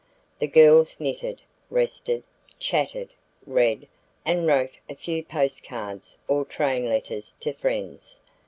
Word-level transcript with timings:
The 0.39 0.47
girls 0.47 0.99
knitted, 0.99 1.43
rested, 1.69 2.23
chatted, 2.57 3.13
read, 3.45 3.87
and 4.25 4.47
wrote 4.47 4.71
a 4.89 4.95
few 4.95 5.23
postcards 5.23 6.17
or 6.27 6.43
"train 6.43 6.85
letters" 6.87 7.35
to 7.41 7.53
friends. 7.53 8.19